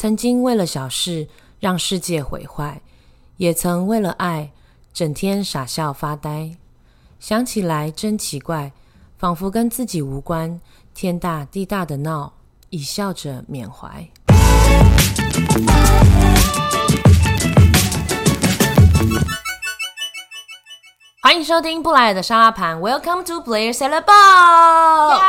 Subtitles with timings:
[0.00, 1.28] 曾经为了小事
[1.58, 2.80] 让世界毁坏，
[3.36, 4.50] 也曾为了爱
[4.94, 6.56] 整天傻笑发呆。
[7.18, 8.72] 想起来真奇怪，
[9.18, 10.58] 仿佛跟自己无关，
[10.94, 12.32] 天大地大的闹，
[12.70, 14.08] 以笑着缅怀。
[21.22, 25.20] 欢迎收听布莱尔的沙拉盘，Welcome to Player Salad Bar。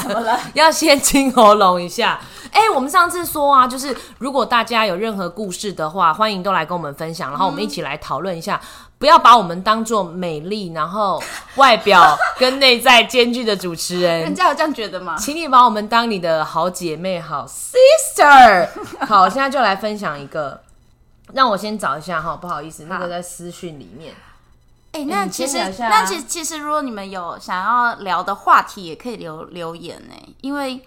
[0.00, 0.40] 怎么了？
[0.54, 2.20] 要先清喉咙一下。
[2.58, 8.60] 哎、我们上次说啊，就是如果大家有任何故事的话，欢迎都来跟我们分享，然后我们一起来讨论一下。
[8.98, 11.22] 不要把我们当做美丽，然后
[11.54, 14.34] 外表跟内在兼具的主持人人。
[14.34, 15.16] 家有这样觉得吗？
[15.16, 18.68] 请你把我们当你的好姐妹、好 sister。
[19.06, 20.60] 好，现在就来分享一个，
[21.32, 24.12] 让我先找一下哈，不好意思，那个在私讯里面。
[24.90, 30.82] 哎、那其实那其实其实如果你们有想要聊的话题，也可以留留言呢，因为。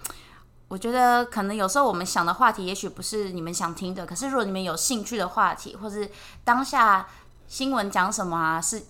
[0.71, 4.05] 我觉得可能有时候我们想的话题，也许不是你们想听的。
[4.05, 6.09] 可是如果你们有兴趣的话题，或是
[6.45, 7.05] 当下
[7.49, 8.82] 新闻讲什么啊，是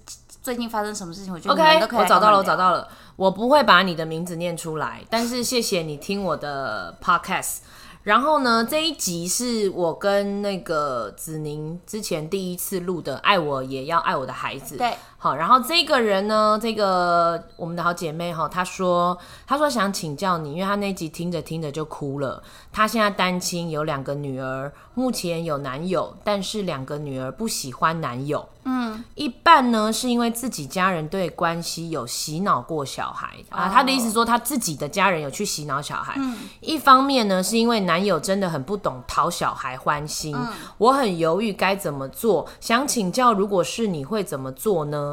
[0.43, 2.55] 最近发生什么事情，我觉得 OK，我找到了，我找。
[2.55, 2.87] 到了。
[3.15, 7.57] 我不会把你的名字念出来，但是谢谢你听我的 podcast。
[8.03, 14.75] 然后呢，这一集是我跟那个子宁之前第一次录的《爱我也要爱我的孩子》。
[14.77, 22.41] 对，好，然后这个人呢，这个我们的好姐妹哈，她说，她说想请教你，因为她那集听着听着就哭了。
[22.71, 28.49] 她现在单亲，有两个女儿，目前有男友，但是两个女儿不喜欢男友。
[28.63, 33.35] 嗯，一半呢是因为自己家人对关系有洗脑过小孩。
[33.49, 36.19] 啊，她的意思说她自己的家人有去洗脑小孩。
[36.61, 40.35] 一方面呢是因为男友真的很不懂讨小孩欢心，
[40.79, 45.10] 我很犹豫该怎么做，想请教，如果是你会怎么做呢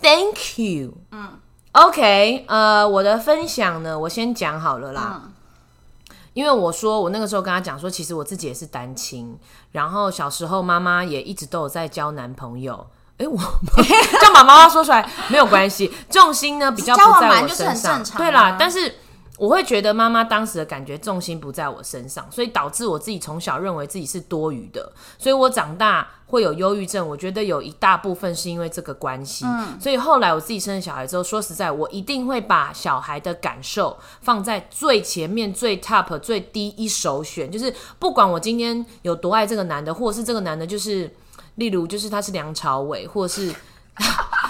[0.00, 0.94] ？Thank you。
[1.10, 1.38] 嗯
[1.72, 5.22] ，OK，呃，我的分享呢，我先讲好了啦。
[6.32, 9.38] 因为我说我那个时候跟他讲说，其实我自己也是单亲，
[9.70, 12.86] 然后小时候妈妈也一直都有在交男朋友。
[13.18, 13.38] 哎，我
[13.76, 17.96] 这样把妈妈说出来没有关系，重心呢比较交不在我往完就是很身上。
[17.98, 18.92] 正常对啦啊，但是
[19.36, 27.08] 我会觉得妈妈当时的感觉重心不在我身上，所以导致我自己从小认为自己是多余的，所以我长大会有忧郁症。
[27.08, 29.44] 我觉得有一大部分是因为这个关系，
[29.80, 41.12] 所以后来我自己生了小孩之后，说实在，我一定会把小孩的感受放在最前面、最 top、最低一首选，就是不管我今天有多爱这个男的，或者是这个男的，就是
[41.56, 43.52] 例如就是他是梁朝伟，或者是。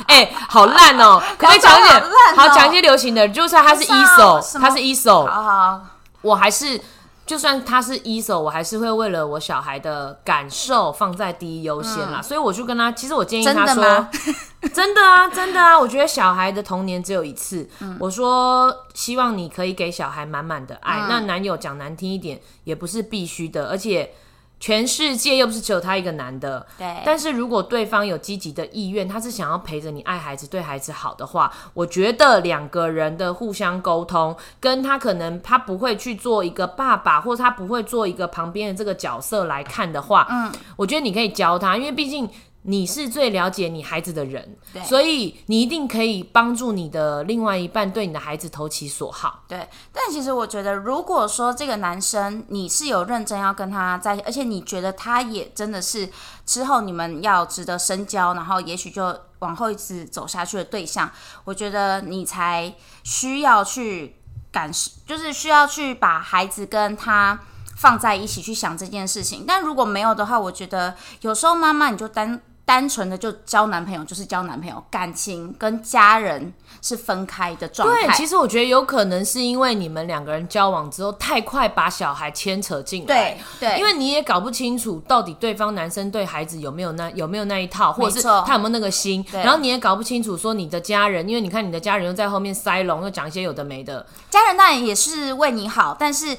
[0.08, 2.02] 哎、好烂哦、可 不可以讲一点
[2.36, 3.28] 好讲一些流行的？
[3.28, 5.80] 就算他是一手，他是一手，好好，
[6.22, 6.80] 我还是
[7.26, 12.20] 就算他是一手，我还是会为了我小孩的感受放在第一优先啦。
[12.20, 14.08] 所以我就跟他，其实我建议他说
[14.72, 17.68] 真的啊，真的啊，我觉得小孩的童年只有一次。
[17.80, 21.06] 嗯我说希望你可以给小孩满满的爱。
[21.08, 24.14] 那男友讲难听一点，也不是必须的，而且。
[24.64, 42.26] 全世界又不是只有他一个男的，对但是如果对方有积极的意愿，他是想要陪着你爱孩子、对孩子好的话，我觉得两个人的互相沟通，跟他可能他不会去做一个爸爸，或者他不会做一个旁边的这个角色来看的话，嗯，我觉得你可以教他，因为毕竟。
[42.66, 49.44] 你是最了解你孩子的人，对所以你一定可以帮助你的另外一半对你的孩子投其所好。
[49.46, 56.08] 对，但其实我觉得，如果说这个男生你是有认真要跟他在而且你觉得他也真的是
[56.46, 61.10] 之后你们要值得深交，然后也许就往后一直走下去的对象，
[61.44, 64.16] 我觉得你才需要去
[64.50, 67.38] 感受，就是需要去把孩子跟他。
[67.76, 78.14] 放在一起去想这件事情，但如果没有的话，我觉得有时候妈妈你就单单纯的就交男朋友就是交男朋友，感情跟家人是分开的状对，态。
[78.14, 89.42] 其实我觉得有可能是因为你们两个人交往之后太快把小孩牵扯进来，对对，因为你也搞不清楚到底对方男生对孩子有没有那有没有那一套，或者是他有没有那个心，对。
[89.42, 96.34] 然后你也搞不清楚说你的家人，因为你看你的家人又在后面塞龙，又讲一些有的没的，家人当然也是为你好，但是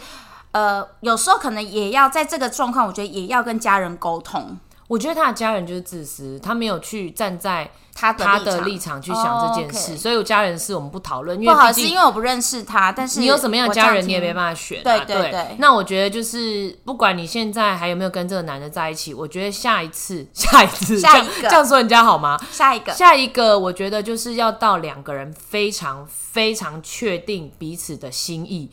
[0.52, 14.36] 呃，有时候可能也要在这个状况，我觉得也要跟家人沟通我觉得他的家人就是自私，他没有去站在他的他的立场去想这件哦事所以我家人是我们不讨论，因为不好意思，因为我不认识他，但是你有什么样的家人，你也没。
[14.36, 14.84] 办法选、啊。
[14.84, 22.38] 对对那我觉得就是，不管你现在还有没有跟这个男的在一起，我觉得下一次， 下一次，下一个这样这样说人家好吗？
[22.52, 28.70] 下一个，下一个，我觉得就是要到两个人非常非常确定彼此的心意，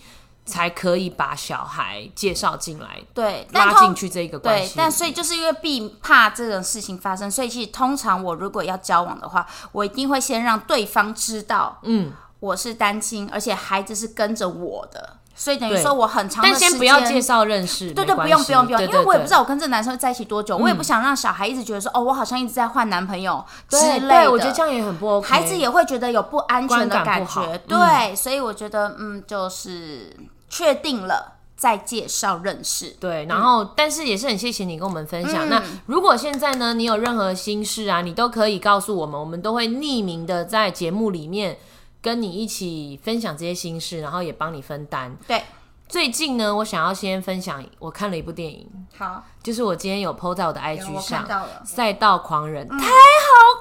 [0.53, 4.69] 才可以把小孩介绍进来，对，拉进去这个关系，。
[4.69, 15.17] 对但所以就是因为避怕这种事情发生，所以其实通常我如果要交往的话，我一定会先让对方知道，嗯，我是单亲，而且孩子是跟着我的。
[15.35, 24.09] 所以等于说我很长的但时间，先不要介绍认识，对对，不用不用不用，因为我也不知道我跟这个男生在一起多久，我也不想让小孩一直觉得说，哦，我好像一直在换男朋友之对类的。
[24.09, 25.27] 对，我觉得这样也很不 OK。
[25.27, 30.15] 孩子也会觉得有不安全的观感觉，对，所以我觉得，嗯，就是
[30.53, 32.91] 确定了再介绍认识。
[33.01, 35.49] 对，然后、但是也是很谢谢你跟我们分享。
[35.49, 41.57] 嗯那如果现在呢，你有任何心事啊，你都可以告诉我们，我们都会匿名的在节目里面
[42.03, 45.17] 跟你一起分享这些心事，然后也帮你分担。
[45.27, 45.43] 对，
[45.89, 48.69] 最近呢，我想要先分享，我看了一部电影，
[48.99, 51.27] 好，就是我今天有 PO 在我的 IG 上，
[51.65, 52.83] 赛道狂人》太好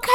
[0.02, 0.12] 看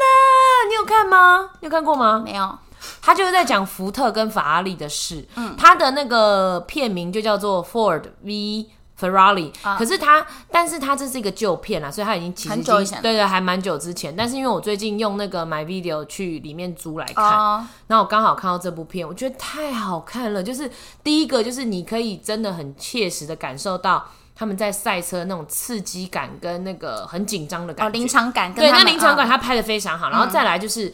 [0.00, 1.50] 了，你有看吗？
[1.60, 2.22] 你有看过吗？
[2.24, 2.58] 没有？
[3.02, 5.26] 他就是在讲福特跟法拉利的事。
[5.36, 8.66] 嗯，他的那个片名就叫做 Ford V
[9.00, 14.14] Ferrari，、可是他，但是他这是一个旧片啊，所以他已经其实已经很久以前对对，还蛮久之前。
[14.14, 20.42] 但是因为我最近用那个 My Video 去里面租来看，哦，然后我刚好看到这部片，我觉得太好看了。
[20.42, 20.70] 就是
[21.02, 24.06] 第一个，就是你可以真的很切实的感受到
[24.36, 27.98] 他们在赛车那种刺激感跟那个很紧张的感哦，觉。
[27.98, 30.92] 临场感跟对，那临场感嗯他拍的非常好，然后再来就是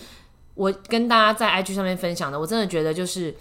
[0.56, 3.36] 我跟大家在 IG 上面分享的，我真的觉得就是。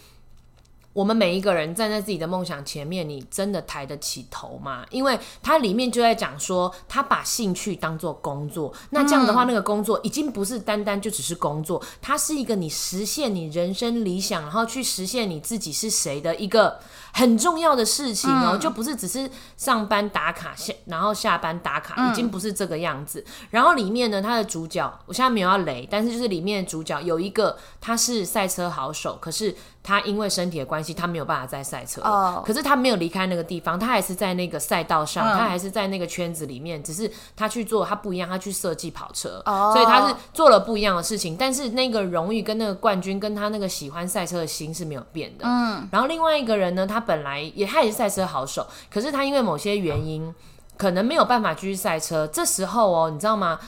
[0.96, 4.86] 我们每一个人站在自己的梦想前面，你真的抬得起头吗？
[4.90, 16.80] 因为它里面就在讲说，他把兴趣当做工作，那这样的话，那个工作已经不是单单就只是工作，它是一个你实现你人生理想，然后去实现你自己是谁的一个
[17.18, 23.24] 很重要的事情哦，就不是只是上班打卡下，然后下班打卡，已经不是这个样子。
[23.52, 32.10] 然后里面呢，他的主角，我现在没有要雷，但是就是里面的主角有一个他是赛车好手，可是他因为身体的关系，他没有办法再赛车了。
[32.10, 41.38] 哦可是他没有离开那个地方，他还是在那个赛道上，嗯他还是在那个圈子里面，只是他去做他不一样，他去设计跑车，哦所以他是做了不一样的事情。
[41.38, 45.46] 但是那个荣誉跟那个冠军跟他那个喜欢赛车的心是没有变的。
[45.48, 50.34] 嗯，然后另外一个人呢，他本来也他也是赛车好手，可是他因为某些原因，
[50.78, 52.28] 可能没有办法继续赛车。
[52.28, 53.60] 这时候哦，你知道吗？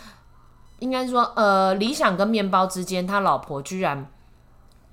[0.79, 4.05] 应该说，呃，理想跟面包之间，他老婆居然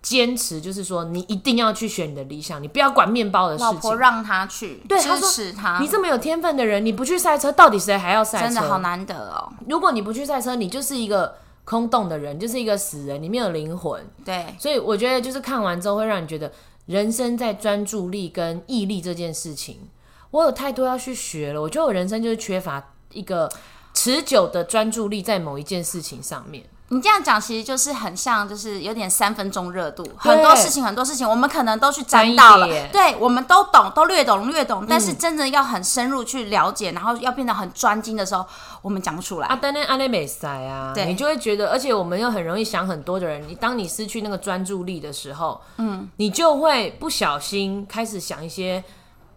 [0.00, 3.66] 坚持，就是说你一定要去选你的理想，你不要管面包的事情。
[3.66, 8.44] 老婆让他去，对他说持他，你这么有天分的人，你不去赛车，到底谁还要赛车？
[8.44, 9.52] 真的好难得哦。
[9.68, 14.02] 如果你不去赛车，你就是一个空洞的人，就是一个死人，你没有灵魂。
[14.24, 16.50] 对，所以我觉得，就是看完之后会让你觉得，
[16.86, 19.88] 人生在专注力跟毅力这件事情，
[20.30, 21.62] 我有太多要去学了。
[21.62, 23.50] 我觉得我人生就是缺乏一个
[23.94, 26.64] 持久的专注力在某一件事情上面。
[26.88, 38.44] 你这样讲其实就是很像，就是有点三分钟热度，很多事情很多事情我们可能都去沾到了对，我们都懂，都略懂略懂，但是真的要很深入去了解，然后要变得很专精的时候，
[38.82, 39.48] 我们讲不出来。
[39.48, 48.84] 啊，但那阿内美塞啊，对你就会觉得，而且我们又很容易想很多的人，你当你失去那个专注力的时候，嗯，你就会不小心开始想一些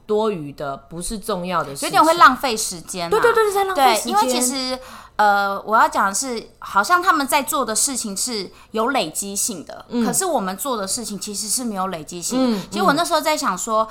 [0.06, 3.10] 多余的、不是重要的事情，有点会浪费时间、啊。
[3.10, 4.12] 对对对，在浪费时，间。
[4.12, 4.78] 因为其实
[5.18, 12.58] 呃，我要讲的是，好像他们在做的事情是有累积性的，可是我们做的事情其实是没有累积性的。
[12.58, 13.88] 嗯其实我那时候在想说。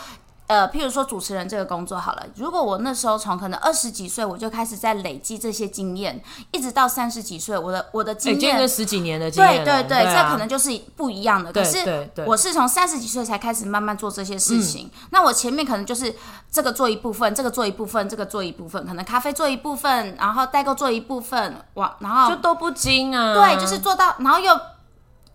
[0.47, 6.23] 呃，譬如说主持人这个工作好了，如果我那时候从可能二十几岁我就开始在累积这些经验，
[6.53, 11.53] 一直到三十几岁，我的我的哎，经验十几年的经对验对，对对，啊这可能就是不一样的。
[11.53, 14.91] 可是我是从三十几岁才开始慢慢做这些嗯事情。
[15.11, 16.15] 那我前面可能就是
[16.51, 23.35] 这个做一部分，这个做一部分，这个做一部分，可能咖啡做一部分，然后代购做一部分，哇，然后就都不精啊。
[23.35, 24.57] 对，就是做到，然后又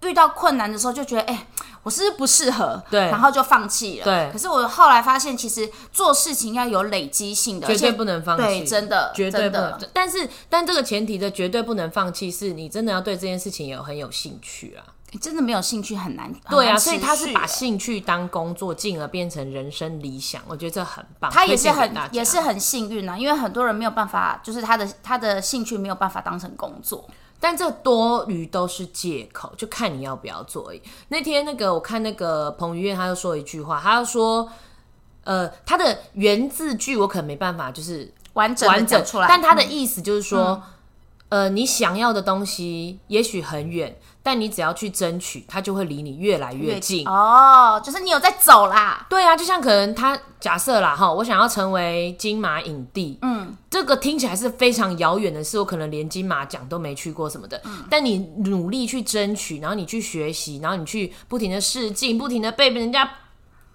[0.01, 1.47] 遇到困难的时候，就觉得哎。
[1.83, 4.03] 我是不是不适合，对然后就放弃了。
[4.03, 9.79] 对可是我后来发现，其实做事情要有累积性的，绝对不能放弃，对，真的，绝对不能。
[9.91, 14.85] 但是，但这个前提的绝对不能放弃，是你真的要对这件事情有很有兴趣啊。
[15.19, 16.31] 真的没有兴趣很难。
[16.47, 20.39] 对啊，所以他是把兴趣当工作，进而变成人生理想。
[20.47, 21.31] 我觉得这很棒。
[21.31, 27.09] 他也是很也是很幸运啊，因为很多人没有办法，就是他的他的兴趣没有办法当成工作。
[27.41, 30.81] 但这多余都是借口，就看你要不要做而已。
[31.09, 34.47] 那天那个我看那个彭于晏，他就说一句话，他就说，
[35.23, 39.71] 呃，他的原字句我可能没办法就是完整完整出来，但他的嗯。
[39.71, 40.61] 意思就是说，
[41.31, 47.07] 呃，你想要的东西也许很远，但你只要去争取，它就会离你越来越近。
[47.07, 49.07] 哦，就是你有在走啦。
[49.09, 57.61] 对啊，就像可能他假设啦哈，我想要成为金马影帝，嗯，这个听起来是非常遥远的事，我可能连金马奖都没去过什么的。
[57.63, 63.09] 嗯但你努力去争取，然后你去学习，然后你去不停的试镜，不停的被人家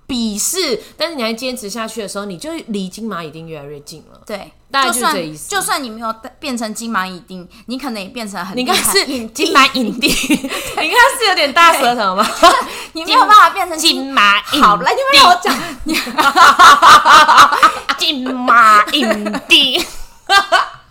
[0.06, 4.20] 鄙视，但是你还坚持下去的时候，你就离金马一定越来越近了。
[4.26, 12.26] 对，大概就是这意思就算你没有变成金马影帝，你可能也变成很你厉害看是金马影帝，你看是有点大舌头吗？
[12.92, 15.54] 你没有办法变成金马影帝，好，来，你们让我讲，
[17.98, 19.84] 金马影帝，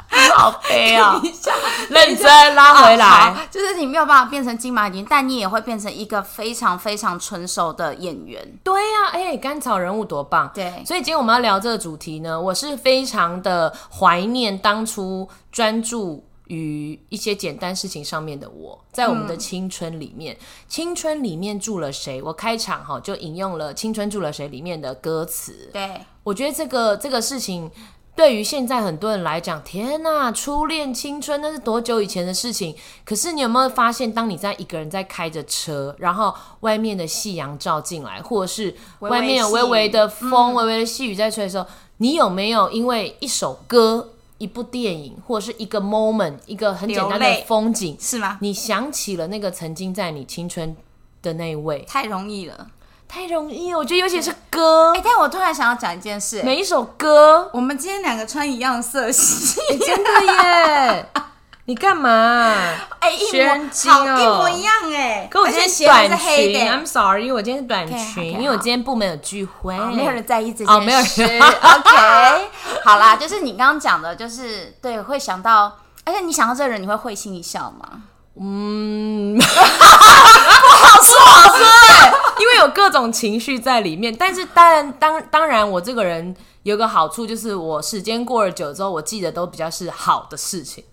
[0.10, 1.22] 好悲啊！
[1.90, 3.06] 认真拉回来。
[3.06, 8.60] 好就是你没有办法变成金马影帝，但你也会变成一个非常非常成熟的演员。
[8.64, 10.52] 对呀、哎、甘草人物多棒！
[10.54, 22.22] 对所以今天我们要聊这个主题呢，我是非常的怀念当初专注于一些简单事情上面的我，在我们的青春里面，青春里面住了谁？
[22.22, 25.70] 我开场哈就引用了《青春住了谁》里面的歌词。
[25.72, 27.72] 对，我觉得这个这个事情。
[28.16, 32.74] 对于现在很多人来讲，天呐，初恋青春那是多久以前的事情？
[33.04, 41.66] 可是你有没有发现，当你在一个人在开着车，然后外面的夕阳照进来，或者是外面有微微的风、微微的细雨在吹的时候，
[41.98, 48.38] 你有没有因为一首歌、一部电影，或者是一个 moment、一个很简单的风景，是吗？
[48.40, 50.74] 你想起了那个曾经在你青春
[51.22, 51.84] 的那一位？
[51.86, 52.68] 太容易了。
[53.08, 61.10] 太容易了，我觉得尤其是歌哎、，但我突然想要讲一件事、每一首歌我们今天两个穿一样的色系， 真的耶！
[61.68, 62.54] 你干嘛？
[63.00, 65.28] 哎、一学模人精哦好一模一样哎。
[65.32, 66.72] 可我今天鞋还短是黑裙的。
[66.72, 71.48] ，I'm sorry，因为我今天是短 OK，OK，裙，好因为我今天部门有聚会，哦没有人在意这哦没有件人事。
[71.48, 72.50] OK，
[72.84, 78.04] 好啦，就是你刚刚讲的，就是对，会想到，而且你想到这个人，你会会心一笑吗？
[78.40, 81.66] 嗯， 不好说，不好说，
[82.40, 84.16] 因为有各种情绪在里面。
[84.16, 90.84] 但是当然，当当然，我这个人有个好处，就是我时间过了久之后，我记得都比较是好的事情，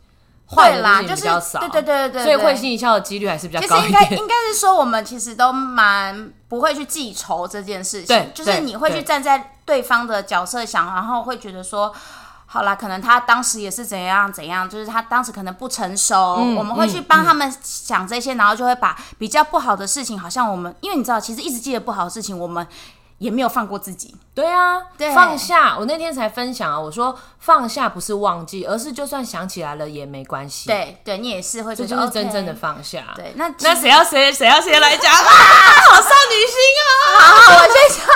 [0.47, 1.61] 坏的对啦，事就是情比较少。
[1.61, 4.05] 对对对对对，所以对会心一笑的几率还是比较其高一点。
[4.05, 11.93] 实应该应该是说，我们其实都蛮不会去记仇这件事情，对就是你会去站在对方的角色想，然后会觉得说。
[12.53, 22.67] 好啦，可能他当时也是怎样怎样，就是他当时可能不成熟，嗯我们会去帮他们想这些，然后就会把比较不好的事情，好像我们，因为你知道，其实一直记得不好的事情，我们
[23.23, 24.15] 也没有放过自己。
[24.35, 25.77] 对啊，对放下。
[25.79, 33.13] 我那天才分享啊，我说放下不是忘记，而是就算想起来了也没关系。，对对，你也是会觉得这就是真正的 OK 放下。
[33.15, 35.23] 对，那那谁要谁谁要谁来讲 啊？
[35.23, 36.91] 好少女心啊！
[37.21, 38.07] 好，我先讲。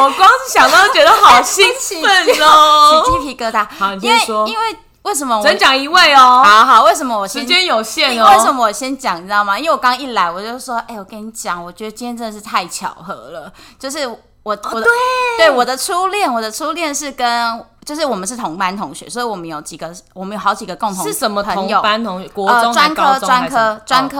[0.04, 1.66] 我光是想到就觉得好兴
[2.02, 3.02] 奋哦。
[3.06, 3.66] 起鸡皮疙瘩。
[3.78, 4.18] 好你因为
[4.50, 8.28] 因为为什么我只能讲一位哦，好好，为什么我先时间有限因哦。
[8.28, 9.58] 为为什么我先讲，你知道吗？
[9.58, 14.92] 因为我刚一来我就说，哎、我跟你讲，我觉得今天真的是太巧合了，就是我、我的对
[15.38, 21.80] 对我的初恋，我的初恋是跟就是我们是同班同学，所以我们有几个，我们有好几个共同是什么同朋友。
[21.80, 22.28] 班同学？
[22.28, 24.16] 国呃，中还专科、专科、专科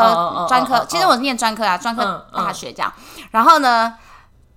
[0.48, 2.90] 专科哦哦，其实我念专科啊，专科大学这样。
[3.30, 3.94] 然后呢，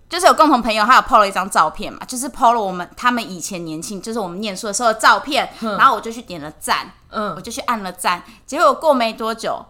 [0.09, 9.65] 就是有共同朋友，他有 PO 了一张照片嘛，就是 PO 了我们他们以前年轻，就是我们念书的时候的照片，然后我就去点了赞，嗯我嗯，就去按了赞，结果过没多久，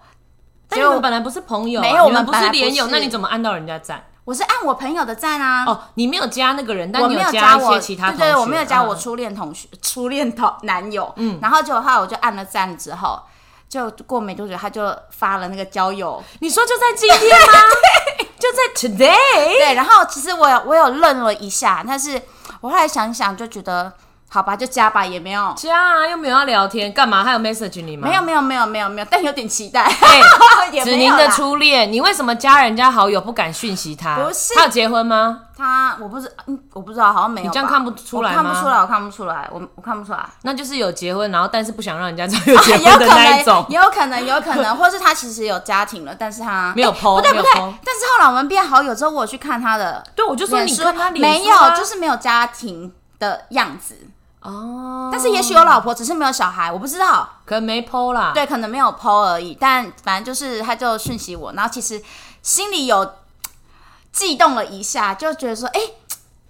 [0.68, 4.06] 但你结果们本来不是朋友啊，没有我们你们不本来不是连友，是那你怎么按到人家赞？
[4.26, 5.66] 我是按我朋友的赞啊。
[5.66, 8.24] 哦，你没有加那个人，但我没有加一我，些其他同学。
[8.24, 13.20] 对对，我没有加我嗯初恋同学、 初恋同男友，嗯，然后结果后来我就按了赞之后，
[13.68, 17.54] 就过没多久他就发了那个交友，你说就在今天吗？
[18.44, 19.58] 就在 today。
[19.58, 22.22] 对，然后其实我有我有愣了一下，但是
[22.60, 23.94] 我后来想想就觉得
[24.34, 27.24] 好吧，就加吧，也没有，加啊，又没有要聊天，干嘛？
[27.24, 28.08] 还有 message 你吗？
[28.08, 30.22] 没有没有没有没有没有，但有点期待，哎
[30.74, 34.16] 也子宁的初恋，你为什么加人家好友不敢讯息他？
[34.18, 35.42] 不是他有结婚吗？
[35.56, 40.20] 他我不知嗯我不知道，好像没有，你这样看不出来吗看不出来，我看不出来，我我看不出来。
[40.42, 43.66] 那就是有结婚，然后但是不想让人家知道有 结也有可婚的那一能种。
[43.70, 47.52] 也有可能，有可能，或是他其实有家庭了，但是他没有哎 po，不对不对。
[47.54, 47.62] 但
[47.94, 53.96] 是后来我们变好友之后，我去看他的对，我就说你看他没有，就是没有家庭的样子，
[54.44, 57.30] 哦，但是也许有老婆，只是没有小孩，我不知道。
[57.46, 58.32] 可能没 PO 啦。
[58.34, 62.04] 对，可能没有 PO 而已，但反正就是他就讯息我，然后其实
[62.42, 63.14] 心里有
[64.12, 66.03] 悸动了一下，就觉得说，哎、你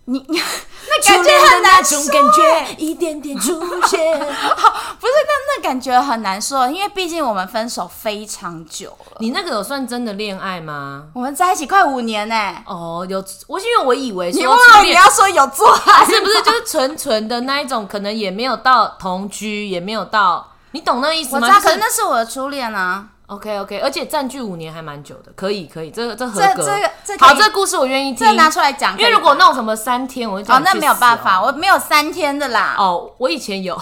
[0.06, 3.58] 你 那感觉很难说，种感觉一点点出
[3.88, 4.20] 现。
[4.20, 11.06] 不是，那那感觉很难说，因为毕竟我们分手非常久了，你那个有算真的恋爱吗？
[11.14, 21.48] 我们在一起快五年呢、哦，有我是因为我以为说你忘了你要说有做爱，是不是就是纯纯的那一种，可能也没有到同居，也没有到，你懂那意思吗？
[21.48, 23.08] 我知道，就是可是那是我的初恋啊。
[23.28, 26.64] OK OK，而且占据五年还蛮久的，可以可以，这个这合这格。
[26.64, 28.34] 这个这可以好，这个故事我愿意听这。
[28.34, 32.76] 拿出来讲可以吧，因为如果那种什么三天，我就讲哦，那没有办法，我我没有三天的啦。
[32.78, 33.74] 哦，我以前有，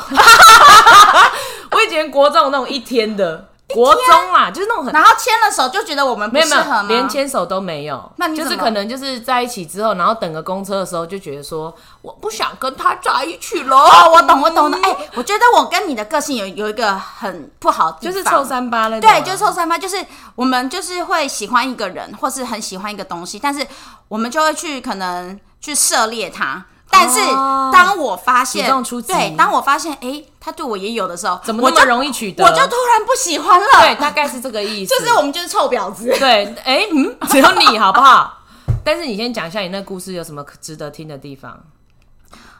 [1.71, 6.85] 我以前国中有那种一天的，国中啦，就是那种很然后牵了手就觉得我们不没有没有，适合吗？
[6.87, 8.11] 连牵手都没有。
[8.17, 13.75] 那你怎么就是可能就是在一起之后，然后等个公车的时候，就觉得说我不想跟他在一起了。
[13.75, 14.77] 哦，我懂，我懂的。
[14.83, 19.19] 哎、我觉得我跟你的个性有有一个很不好的地方，就是臭三八那种啊。
[19.19, 20.03] 对，就是臭三八，就是
[20.35, 23.65] 我们就是会喜欢一个人，或是很喜欢一个东西，但是
[24.07, 26.65] 我们就会去可能去涉猎他。
[26.93, 32.43] 但是哦当我发现，主动出击对，当我发现，哎、他对我也有的时候，怎么那么我就容易取得？
[32.43, 33.67] 我就突然不喜欢了。
[33.79, 34.93] 对，大概是这个意思。
[34.93, 36.07] 就是我们就是臭婊子。
[36.19, 38.39] 对，哎、嗯，只有你 好不好？
[38.83, 41.57] 但是你先讲一下你那故事有什么值得听的地方？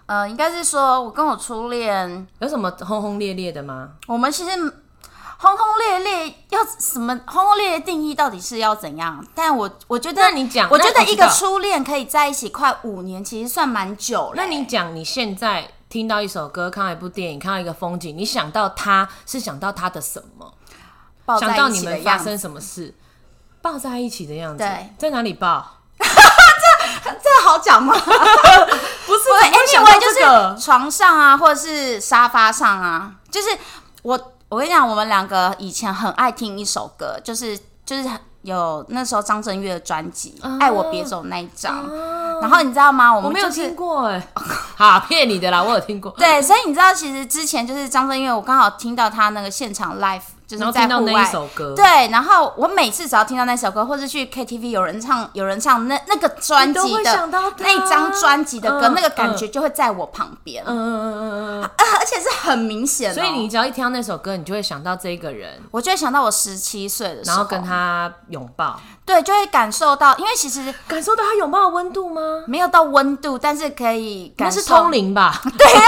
[0.05, 3.89] 呃，应该是说我跟我初恋，有什么轰轰烈烈的吗？
[4.05, 4.51] 我们其实
[5.38, 9.25] 轰轰烈烈要什么轰轰烈烈定义到底是要怎样？
[9.33, 14.33] 但我我觉得那你讲我觉得一个初恋可以在一起快五年，其实算蛮久了。
[14.35, 20.53] 那你讲你现在听到一首歌，看到一部电影，看到一个风景，你想到他是想到他的什么？
[21.25, 22.95] 抱想到你们发生什么事？
[23.62, 25.79] 抱在一起的样子，对在哪里抱？
[26.00, 27.93] 这好讲吗？
[29.05, 33.50] 不是，对怎么会想到，anyway 就是床上啊，或者是沙发上啊，就是
[34.03, 38.10] 我我跟你讲，我们两个以前很爱听一首歌，就是就是
[38.43, 41.88] 有那时候张震岳的专辑《爱我别走》那一张，
[42.41, 43.13] 然后你知道吗？
[43.13, 44.27] 我们没有听过哎、
[44.75, 46.12] 好骗你的啦，我有听过。
[46.17, 50.81] 对，所以你知道，其实之前就是张震岳，我刚好听到他那个现场 live，就是在户外。
[50.81, 51.31] 听到那一。
[51.31, 57.29] 首歌，对，然后我每次只要听到那首歌，或者去 KTV 有人唱，有人唱那那个专辑的
[57.60, 61.69] 那张专辑的歌，嗯那个感觉就会在我旁边，嗯嗯嗯嗯嗯
[62.41, 63.13] 很明显、哦。
[63.13, 72.43] 所以你只要一听到那首歌，你就会想到这个人，我就会想到我十七岁的时候，然后跟他拥抱，对，就会感受到，因为其实感受到他拥抱的温度吗？
[72.48, 74.60] 没有到温度，但是可以那感受。
[74.60, 75.41] 是通灵吧？
[75.57, 75.81] 对呀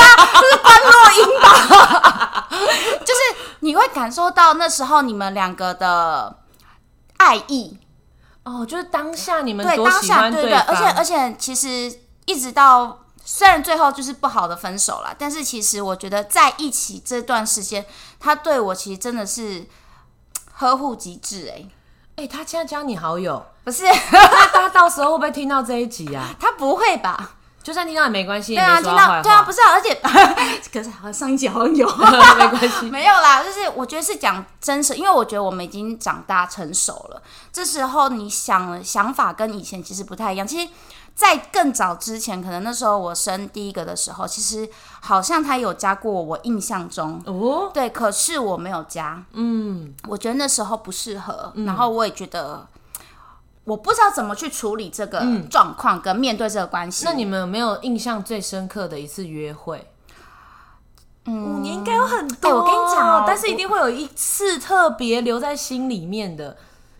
[3.03, 3.19] 就是
[3.61, 6.37] 你会感受到那时候你们两个的
[7.17, 7.77] 爱意，
[8.43, 11.93] 哦，就是当下你们对，当下对对，而且而且其实
[12.25, 17.85] 一直到虽然最后就是不好的分手了，但是其实我觉得在一起这段时间，
[18.19, 19.65] 他对我其实真的是
[20.53, 21.65] 呵护极致哎、
[22.17, 26.35] 哎、他现在加你好友，不是他他到时候会不会听到这一集啊？
[26.39, 27.35] 他不会吧？
[27.63, 29.95] 就算听到也没关系，对啊，听到对啊，不是啊，而且
[30.69, 31.87] 可是好像上一集好像有。
[32.37, 32.87] 没关系。
[32.91, 37.21] 没有啦，就是我觉得是讲真实，因为我觉得我们已经长大成熟了。
[37.53, 40.45] 这时候你想想法跟以前其实不太一样。
[40.45, 40.69] 其实，
[41.15, 44.67] 在更早之前，可能那时候我生第一个的时候，其实
[44.99, 49.23] 好像他有加过我，我印象中哦，对，可是我没有加。
[49.33, 52.67] 嗯，我觉得那时候不适合，然后我也觉得
[53.65, 57.05] 我不知道怎么去处理这个状况跟面对这个关系。
[57.05, 59.87] 那你们有没有印象最深刻的一次约会？
[61.25, 62.49] 嗯，五年应该有很多。
[62.49, 66.57] 哎我跟你讲哦但是一定会有一次特别留在心里面的。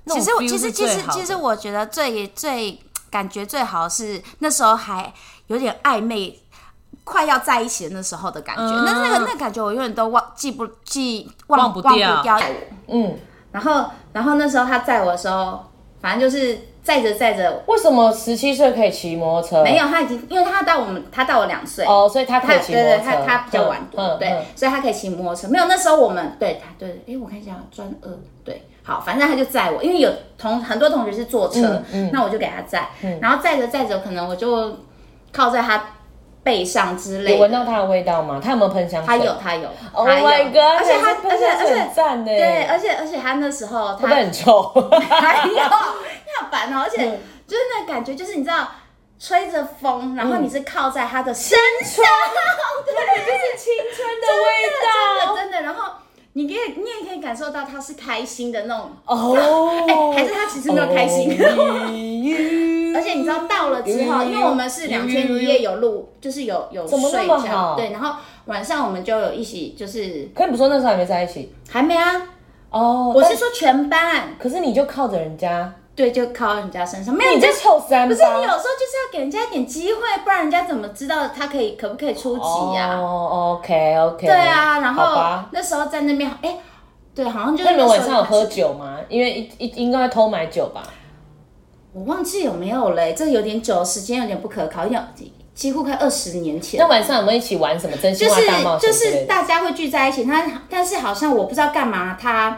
[0.08, 2.80] 其实我其实其实其实我觉得最最
[3.14, 5.14] 感觉最好是那时候还
[5.48, 6.40] 有点暧昧。
[7.06, 12.40] 快要在一起的那时候的感觉，嗯那那个那感觉我永远都忘记不记忘忘不忘掉不掉。
[12.88, 13.18] 嗯，
[13.52, 15.66] 然后然后那时候他载我的时候，
[16.00, 19.64] 反正就是载着载着，为什么十七岁可以骑摩托车？
[19.64, 23.18] 没有他已经因为他到我们他到我两岁，哦，所以他他可以骑摩对对，托车。
[23.18, 25.50] 他他比较晚读，对所以他可以骑摩托车。
[25.50, 28.18] 没有那时候我们对他对，哎，我看一下专二对，
[28.86, 32.90] 好，反正他就载我，因为有同很多同学是坐车，嗯嗯那我就给他载，
[33.22, 34.78] 然后载着载着，可能我就
[35.32, 35.82] 靠在他
[36.44, 37.42] 背上之类有的。
[37.44, 38.42] 闻到他的味道吗？
[38.44, 39.08] 他有没有喷香水？
[39.08, 40.80] 他有，他有 Oh my god！
[40.80, 42.26] 而且他，而且而且很赞呢。
[42.26, 44.62] 对，而且而且他那时候他很臭？
[45.10, 46.82] 还有，你好烦哦！
[46.84, 48.68] 而且嗯就是那感觉，就是你知道，
[49.20, 52.04] 吹着风，然后你是靠在他的身上，
[52.86, 55.94] 对，就是青春的真的真的，然后
[56.34, 59.36] 你可以你也可以感受到他是开心的那种，哦，
[60.18, 61.30] 哎还是他其实没有开心。
[62.96, 68.16] 而且你知道到了之后，因为我们是两天一夜有录，就是有有睡觉，对，然后
[68.46, 71.52] 晚上我们就有一起，就是可以不说那时候还没在一起？
[71.70, 72.22] 还没啊，
[72.70, 73.12] 哦？
[73.16, 78.08] 我是，说全班，可是你就靠着人家，对，就靠人家身上，没有你这你就臭三八。
[78.08, 84.26] 不是你有时候就是要给人家一点机会，不然人家怎么知道他可以可不可以出击呀、哦，OK OK。
[84.26, 85.44] 对啊，然后。
[85.52, 86.58] 那时候在那边，哎、
[87.14, 88.44] 对，好像就是那你们晚上有喝？
[88.46, 88.98] 酒吗？
[89.08, 90.82] 因为一一应该偷买酒吧？
[91.94, 95.08] 我忘记有没有嘞，这有点久，时间有点不可考，有点
[95.54, 96.88] 几乎快二十年前那。
[96.88, 99.26] 晚上有没有一起玩什么真心就是话大冒险就是？
[99.28, 102.58] 大家会聚在一起，他但是好像我不知道干嘛，他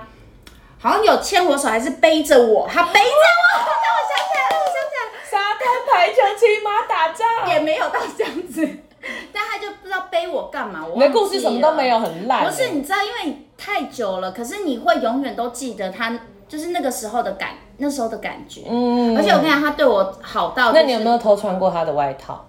[0.85, 5.11] 好像有牵我手，还是背着我，他背着我，让我想起来了，我想起来了。
[5.31, 7.25] 沙滩排球、骑马、打仗。
[7.49, 8.67] 也没有到这样子，
[9.33, 10.85] 但他就不知道背我干嘛。
[10.85, 12.45] 我你的故事什么都了没有，很烂欸。
[12.45, 18.61] 不是，你知道，因为太久了，可是你会永远都记得他就是那个时候的感，那时候的感觉。
[18.69, 22.45] 嗯，而且我跟你讲，他对我好到、就是，那你有没有偷穿过他的外套？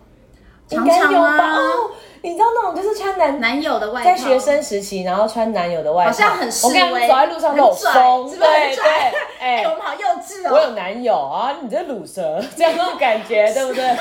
[0.69, 1.55] 常应该有常啊吧？
[1.57, 1.91] 哦，
[2.23, 4.11] 你知道那种就是穿男男友的外套？
[4.11, 8.77] 在学生时期，然后穿男友的外套，好像很示威，我跟你走在路上都有很拽风，是不是很对
[9.39, 10.63] 哎、哎我，们好幼稚哦我哦。
[10.63, 13.85] 有男友啊，你这卤蛇，这样那种感觉，对不对？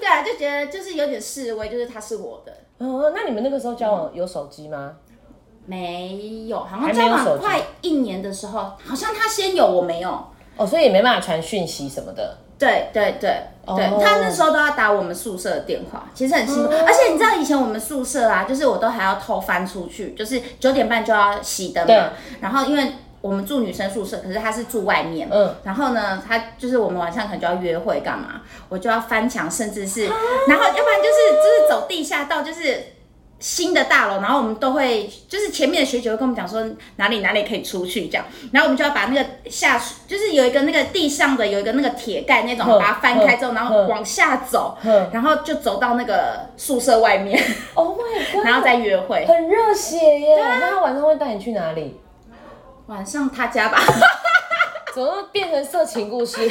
[0.00, 2.52] 对啊，就觉得就是有点示威，就是他是我的。
[2.78, 4.94] 嗯，那你们那个时候交往有手机吗？
[5.66, 10.10] 没有，好像交往快一年的时候，好像他先有，我没有。
[10.56, 12.36] 哦，所以也没办法传讯息什么的。
[12.60, 16.70] 对对对对，哦他那时候都要打我们宿舍的电话，其实很辛苦。
[16.86, 22.10] 而且你知道以前我们宿舍啊，就是我都还要偷翻出去，就是九点半就要熄灯对嘛。
[22.40, 32.84] 然后因为我们住女生宿舍，可是他是住外面，嗯然后呢，他就是我们晚上可能就要约会干嘛，我就要翻墙，甚至是，然后要不然就是就是走地下道，就是。
[33.40, 36.62] 新的大楼，然后我们都会，就是前面的学姐会跟我们讲说
[36.96, 44.76] 哪里哪里可以出去这样，然后我们就要把那个下，就是有一个那个地上的有一个那个铁盖那种，把它翻开之后，然后往下走，
[45.10, 47.42] 然后就走到那个宿舍外面，，
[47.74, 49.24] Oh my god，然后再约会。
[49.26, 50.36] 很热血耶！
[50.38, 51.98] 那他晚上会带你去哪里？
[52.86, 53.80] 晚上他家吧，
[54.94, 56.50] 怎么变成色情故事？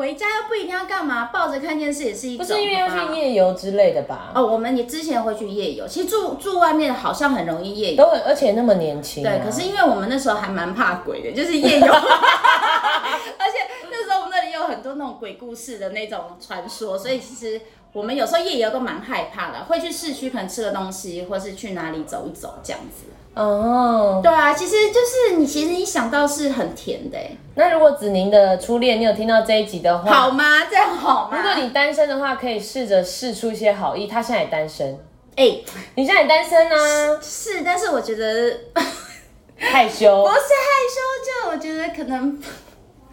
[0.00, 2.46] 哎、回家又不一定要干嘛，抱着看电视也是一种。
[2.46, 4.32] 不是因为要去夜游之类的吧？
[4.34, 8.02] 哦，我们也之前会去夜游，其实住住外面好像很容易夜游。
[8.02, 13.58] 都很，而且那么年轻啊、对，可是因为我们那时候还蛮怕鬼的，就是夜游， 而且
[13.90, 17.60] 那时候我们那里有很多那种鬼故事的那种传说，所以其实
[17.92, 23.04] 我们有时候夜游都蛮害怕的，会去市区可能吃个东西，或是去哪里走一走这样子。
[23.34, 30.64] 哦，对啊，其实就是你，其实你想到是很甜的欸，那如果子宁的初恋，你有听到这一集的话，好吗？
[30.68, 31.36] 这样好吗？
[31.36, 34.06] 如果你单身的话，可以试着试出一些好意。
[34.06, 34.98] 他现在也单身，
[35.36, 35.58] 哎、
[35.94, 37.18] 你现在也单身啊？
[37.22, 38.52] 是，但是我觉得
[39.56, 40.28] 害羞不。
[40.28, 42.36] 是害羞，就我觉得可能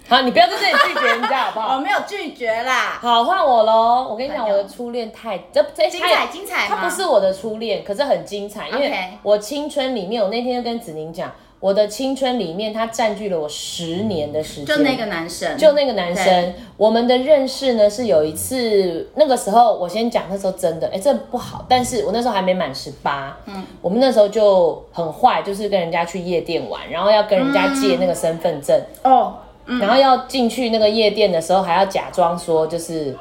[0.09, 1.67] 好，你不要在这里拒绝人家好不好？
[1.67, 1.79] 我 好？
[1.79, 2.97] 没有拒绝啦。
[3.01, 4.07] 好，换我喽。
[4.09, 6.77] 我跟你讲，我的初恋太这这精彩精彩吗？
[6.79, 14.77] 它不是我的初恋，可是很精彩，因为我青春里面，我那天就跟子宁讲，我的青春里面，他占据了我十年的时间。
[14.77, 29.33] 就那个男生，就那个男生，我们的认识呢是有一次，那个时候我先讲，那时候真的，哎、这不好，但是我那时候还没满十八，嗯，我们那时候就很坏，就是跟人家去夜店玩，然后要跟人家借那个身份证，哦，
[29.79, 33.15] 然后要进去那个夜店的时候，还要假装说就是。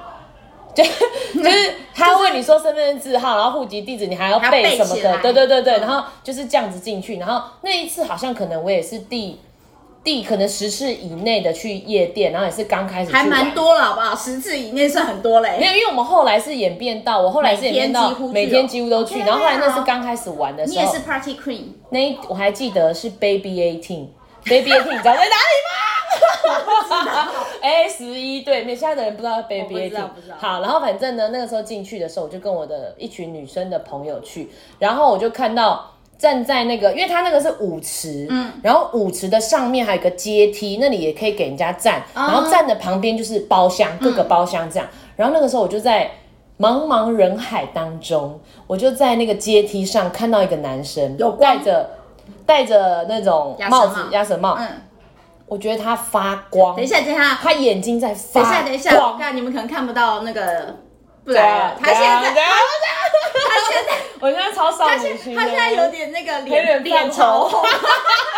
[0.75, 0.85] 就
[1.33, 5.81] 就是他问你说身份证字号，然后户籍地址，你还要背什么的，对对对对，嗯。
[5.81, 9.41] 然后就是这样子进去，然后那一次好像可能我也是第
[10.05, 14.15] 第可能十次以内的去夜店，然后也是刚开始去还蛮多了，好不好？
[14.15, 15.57] 十次以内算很多嘞。
[15.59, 20.79] 没有，因为我们后来是演变到，我后来是演变到每天几乎都去，然后后来那是啊刚开始玩的时候。
[20.79, 24.11] 你也是，Party Queen，那一我还记得是 Baby Eighteen，Baby
[24.47, 27.33] Eighteen 你知道在哪里吗
[27.63, 30.37] ？A 十一对面，现在的人不知道 Baby 我不知道 Eighteen 不知道。
[30.39, 35.93] 好，然后反正呢，那个时候进去的时候，我就跟我的一群女生的朋友去，然后我就看到。
[36.19, 44.89] 站在那个，因为它那个是舞池，嗯，然后舞池的上面还有一个阶梯，那里也可以给人家站，然后站的旁边就是包厢，各个包厢这样。
[45.15, 46.11] 然后那个时候我就在
[46.59, 51.91] 茫茫人海当中，我就在那个阶梯上看到一个男生，有光戴着
[52.47, 53.87] 戴着那种帽。
[53.89, 54.67] 子鸭舌帽，嗯，
[55.47, 60.77] 我觉得他发光，等一下，等一下，他眼睛在发光，等一下，等一下，我看你们可能看不到那个，
[61.25, 61.41] 不对
[61.81, 67.17] 他现在，他现在， 我现在超少他女心他现在有点那个脸脸脸泛红。
[67.17, 68.36] 潮红，然后，然后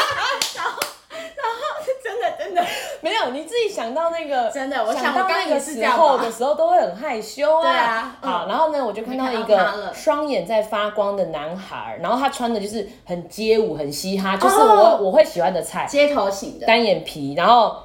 [2.49, 2.65] 真的。
[3.01, 7.63] 没有，你自己想到那个，真的我想想到那个时候的时候，都会很害羞啊。
[7.63, 8.31] 对啊嗯。
[8.31, 17.77] 好，然后呢，我就看到一个双眼在发光的男孩，然后他穿的就是很街舞、很嘻哈，就是哦我我会喜欢的菜，街头型的，单眼皮，然后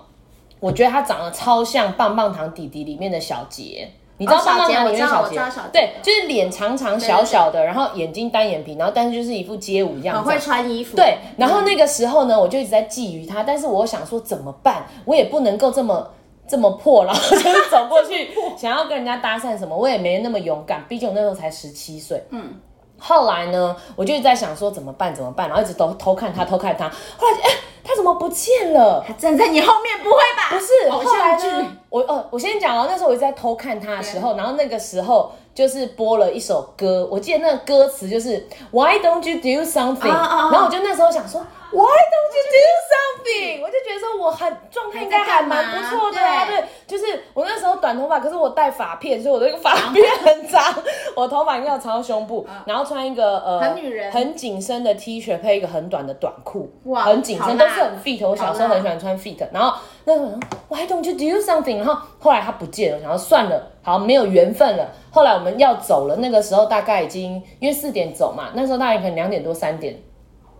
[0.60, 3.90] 我觉得他长得超像棒棒糖弟弟里面的小杰。
[4.18, 5.70] 你知道哦棒棒糖里面小杰我知道小杰我知道小杰？
[5.74, 10.22] 对，就是脸长长小小的，然后眼睛单眼皮，然后但是就是一副街舞样子。
[10.22, 14.86] 很会穿衣服，对，然后那个时候呢，我就一直在觊觎他，但是我想说怎么办？
[15.06, 16.08] 我也不能够这么
[16.48, 22.24] 这么破，然 后就是走过去想要跟人家搭讪什么，我也没那么勇敢，毕竟我那时候才十七岁。
[22.30, 22.54] 嗯。
[23.00, 27.50] 后来呢，我就一直在想说怎么办怎么办，然后一直都偷看他偷看他，后来哎、
[27.84, 29.04] 他怎么不见了？
[29.06, 30.50] 他站在你后面，不会吧？
[30.50, 31.78] 不是，偶后来像剧呢？
[31.90, 41.40] 我哦，我先讲哦，那时候我一直在偷看他的时候，然后那个时候就是播了一首歌，我记得那个歌词就是 Why don't you do something？、然后我就那时候想说
[41.72, 43.62] Why don't you do something？
[43.62, 50.74] 我就觉得说我很状态应该还蛮不错的啊，对，就是我那时候短头发，可是我戴发片，所以我的那个发片很长，
[51.16, 58.28] 我头发应该要长到胸部，然后穿一个呃很女人很紧身的 T 恤配一个很短的短裤，哇很紧身，都是很 fit。
[58.28, 60.32] 我小时候很喜欢穿 fit，然后那时候
[60.70, 61.78] Why don't you do something？
[61.78, 64.88] 然后后来他不见了，然后算了，好没有缘分了。
[65.12, 69.98] 后来我们要走了，那个时候大概已经因为四点走嘛，那时候大概可能两点多三点。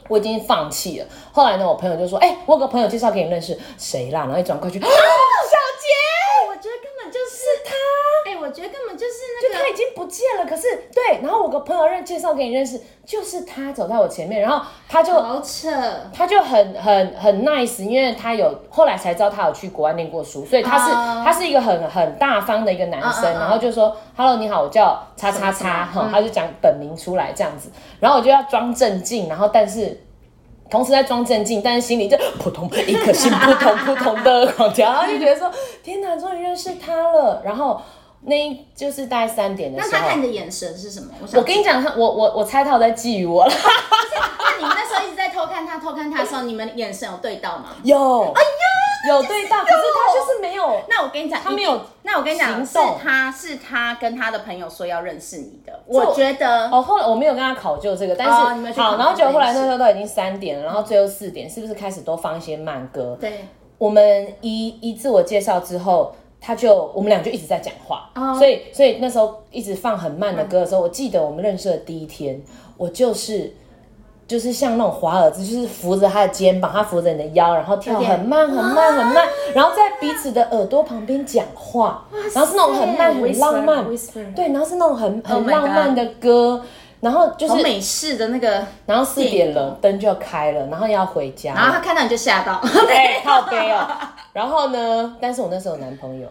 [0.10, 1.06] 我已经放弃了。
[1.32, 4.86] 后来呢，我朋友就说：“哎、我有个朋友介绍给你认识，谁啦？”然后一转过去，啊，
[8.36, 10.46] 我觉得根本就是那个他已经不见了。
[10.46, 15.70] 可是对，然后我个朋友认介绍给你认识，就是他走在我前面，然后他就好扯。
[16.14, 27.70] 他就很很很 nice，因为他有后来才知道他有去国外念过书，所以他是、哦他是一个很很大方的一个男生，然后就说 Hello 你好，我叫叉叉叉，哈、他就讲本名出来这样子，
[28.00, 30.02] 然后我就要装镇静，然后但是。
[30.70, 35.52] 同时在装镇静，但是心里就扑通一颗心扑通扑通的狂跳，然后就觉得说
[35.84, 37.40] 天哪，终于认识他了。
[37.46, 37.80] 然后
[38.26, 39.92] 那一就是大概三点的时候。
[39.92, 41.10] 那他看，你的眼神是什么？
[41.22, 47.76] 我想我跟你讲，他我我我猜他有在觊觎我了， 那你们那时候一直在偷看他，偷看他的时候，你们眼神有对到吗？
[47.84, 50.82] 有，哎呀，有对到，可是他就是没有。
[50.88, 56.70] 那我跟你讲，他没有那我跟你讲，是他是他跟他的朋友说要认识你的，我觉得。
[56.70, 58.34] 哦，后来我没有跟他考究这个，但是、
[58.80, 63.18] 好，然后结果后来那时候都已经三点了，然后最后四点，是不是开始都放一些慢歌？
[63.20, 68.36] 对，我们一一自我介绍之后，他就我们俩就一直在讲话，哦。
[68.38, 72.42] 所以所以那时候一直放很慢的歌的时候，我记得我们认识的第一天，
[72.78, 73.54] 我就是。
[74.26, 83.86] 就是像那种华尔兹，就是扶着他的肩膀，他扶着你的腰，然后跳很慢、很慢、很慢，然后在彼此的耳朵旁边讲话，然后是那种很慢、很浪漫
[84.34, 86.64] 对，然后是那种很 Oh 很浪漫的歌，
[87.04, 93.86] 然后就是美式的那个，然后四点了，灯就要开了，然后要回家，然后他看到你就吓到，哎， 靠背哦。
[94.32, 96.28] 然后呢，但是我那时候有男朋友，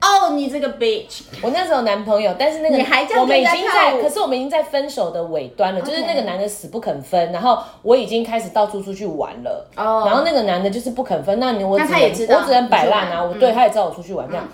[0.00, 2.76] 哦，你这个 bitch，我那时候有男朋友，但是那个
[3.20, 10.02] 我们已经在，可是我们已经在分手的尾端了，就是那个男的死不肯分，然后我已经开始到处出去玩了，哦。
[10.04, 14.44] 然后那个男的就是不肯分，那你我只能我只能摆烂啊，我对他也知道我出去玩这样，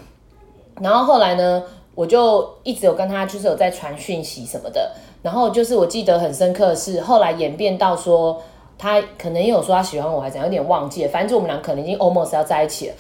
[0.80, 1.62] 然后后来呢，
[2.00, 8.40] 我就一直有跟他就是有在传讯息什么的，然后就是我记得很深刻的是，后来演变到说
[8.78, 12.94] 他可能也有说他喜欢我，还是怎样，有点忘记了，反正就我们俩可能已经 almost 要在一起了。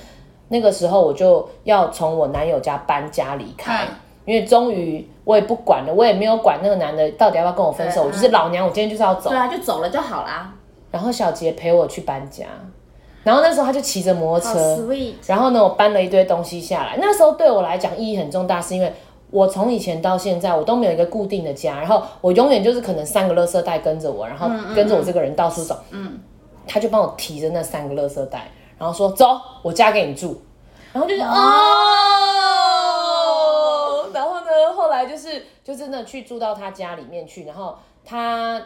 [0.48, 3.94] 那个时候我就要从我男友家搬家离开，嗯。
[4.26, 9.30] 因为终于我也不管了，我也没有管那个男的到底要不要跟我分手，对我就是老娘，我今天就是要走。
[9.30, 9.38] 对。
[9.38, 10.52] 啊，就走了就好啦，
[10.90, 12.44] 然后小杰陪我去搬家，
[13.22, 14.78] 然后那时候他就骑着摩托好车，
[15.26, 16.96] 然后呢，我搬了一堆东西下来。
[16.98, 18.92] 那时候对我来讲意义很重大，是因为
[19.30, 25.78] 我从以前到现在，我都没有一个固定的家，然后我永远就是可能三个垃圾袋跟着我，然后跟着我这个人到处走。
[25.90, 26.18] 嗯，
[26.66, 30.40] 他就帮我提着那三个垃圾袋，然后说：“走，我家给你住。”
[30.92, 31.28] 然后就是哦，
[34.12, 38.60] 然后呢，后来就是就真的去住到他家里面去，然后他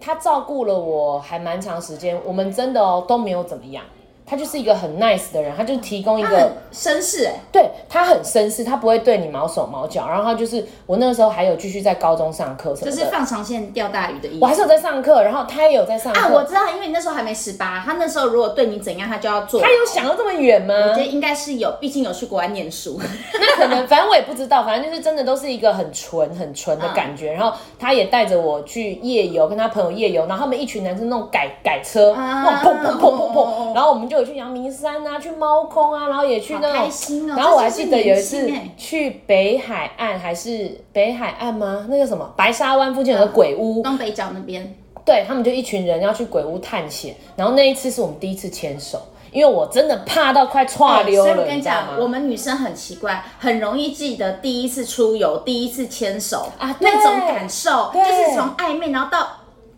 [0.00, 3.84] 他照顾了我还蛮长时间，我们真的哦都没有怎么样。
[4.26, 10.08] 他就是一个很 nice 的人，他就提供一个绅士哎，对他很绅士，他不会对你毛手毛脚。
[10.08, 14.38] 然后他就是我那个时候还有继续在高中上课什么的，就是放长线钓大鱼的意思。
[14.40, 16.20] 我还是有在上课，然后他也有在上课。
[16.20, 19.60] 啊，我知道，因为你那时候还没十八，他那时候如果对你怎样，他就要做。
[19.60, 20.74] 他有想到这么远吗？
[20.74, 23.00] 我觉得应该是有，毕竟有去国外念书。
[23.32, 27.32] 那可能，反正我也不知道，反正就是真的都是一个很纯、很纯的感觉。
[27.32, 41.86] 然后他也带着我去夜游，跟他朋友夜游，然后他们一群男生那种改改车，啊那种砰砰砰砰，然后我们就有去阳明山啊，去猫空啊，然后也去那好种开心哦然后我还记得有一次去北海岸，还是北海岸吗？
[41.88, 44.74] 那个什么白沙湾附近有个鬼屋，东北角那边，
[45.04, 49.00] 对他们就一群人要去鬼屋探险，然后那一次是我们第一次牵手，
[49.30, 59.28] 因为我真的怕到快岔溜了，所以我跟你讲，我们女生很奇怪，很容易记得第一次出游、第一次牵手啊那种感受，就是从暧昧然后到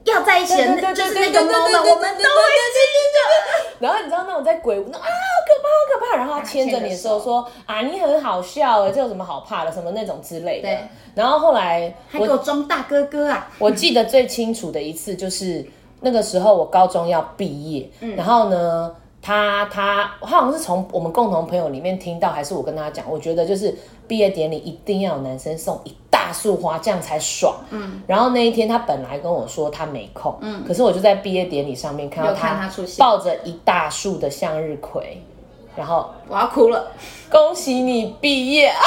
[0.05, 2.41] 要在一起的就是对那个对对对 moment，对我们都会
[2.75, 2.79] 记
[3.81, 5.09] 然后你知道那种在鬼屋那啊好
[5.47, 10.79] 可怕好可怕，然后他牵着你的时候说啊你很好笑哎，这有什么好怕的什么那种之类的对。
[11.15, 13.51] 然后后来，还给我我装大哥哥啊！
[13.59, 15.65] 我记得最清楚的一次就是
[16.01, 18.95] 那个时候我高中要毕业，然后呢。
[19.21, 23.05] 他他他好像是从我们共同朋友里面听到，还是我跟他讲？
[23.11, 23.75] 我觉得就是
[24.07, 27.57] 毕业典礼一定要有男生送一大大束花，这样才爽。
[27.71, 35.23] 嗯，然后那一天他本来跟我说他没空，嗯，可是我就在毕业典礼上面看到他抱着一大束的向日葵，
[35.75, 36.93] 然后我要哭了，
[37.31, 38.85] 恭喜你毕业啊！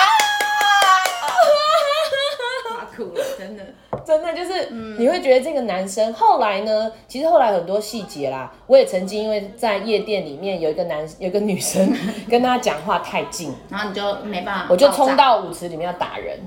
[2.70, 3.63] 我要哭了，真的。
[4.06, 6.92] 真的就是，你会觉得这个男生后来呢？
[7.08, 11.94] 其实后来很多细节啦，我也曾经因为在夜店里面有一个男有一个女生
[12.30, 16.40] 跟他讲话太近， 然后你就没办法，我就冲到舞池里面要打人。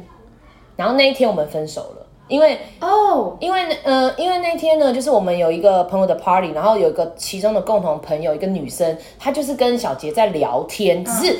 [0.77, 11.39] 然后那一天我们分手了，因为哦，因为呃，因为那天呢，就是我们有一个朋友的 party，然后有一个其中的共同朋友，一个女生，她就是跟小杰在聊天，只是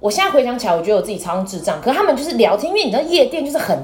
[0.00, 3.78] 我现在回想起来，我觉得我自己超智障，可是他们就是聊天，因为你知道夜店就是很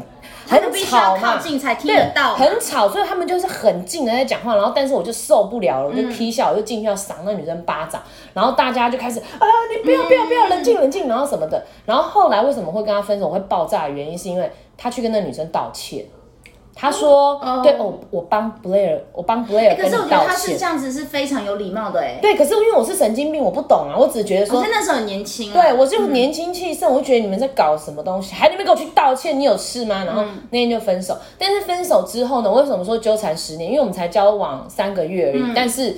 [0.50, 6.10] 很吵嘛，靠近才听得到对，很吵，所以他们就是很近的在讲话，然后但是我就受不了了，我就嗯。
[6.10, 8.02] 踢笑，我就进去要赏那女生巴掌，
[8.34, 16.04] 然后大家就开始啊，你不要不要不要，冷静冷静，然后什么的，然后后来为什么会跟他分手会爆炸的原因，是因为他去跟那女生道歉。
[16.80, 20.56] 他说：“哦对，哦我帮 Blair，我帮 Blair 可跟你是我觉得他是。
[20.56, 30.04] 这样子是非常有礼貌的哎，对，可是因为我是神经病，我不懂啊，我只觉得说我，那时候很年轻啊，对我就年轻气盛，我就觉得你们在搞什么东西，还你们给我去道歉，你有事吗？
[30.06, 31.14] 然后嗯那天就分手。
[31.38, 33.68] 但是分手之后呢，为什么说纠缠十年？
[33.68, 35.94] 因为我们才交往三个月而嗯已，但是。